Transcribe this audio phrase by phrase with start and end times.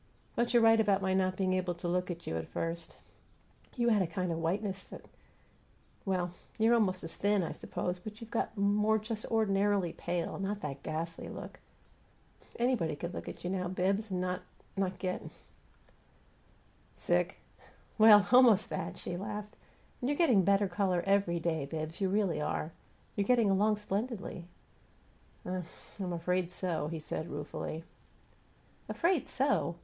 [0.35, 2.97] But you're right about my not being able to look at you at first.
[3.75, 5.05] You had a kind of whiteness that
[6.05, 10.61] Well, you're almost as thin, I suppose, but you've got more just ordinarily pale; not
[10.61, 11.59] that ghastly look.
[12.57, 14.39] Anybody could look at you now, Bibbs, and no
[14.75, 15.21] not get"
[16.95, 17.37] "Sick?"
[17.99, 19.55] "Well almost that!" she laughed.
[20.01, 22.71] "And you're getting a better color every day, Bibbs; you really are.
[23.15, 24.45] You're getting along splendidly."
[25.45, 25.61] "I
[25.99, 27.83] I'm afraid so," he said, ruefully.
[28.89, 29.75] "'Afraid so'!